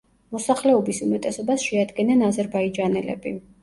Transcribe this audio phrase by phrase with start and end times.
[0.35, 3.41] მოსახლეობის უმეტესობას შეადგენენ აზერბაიჯანელები.